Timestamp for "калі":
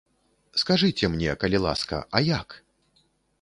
1.43-1.57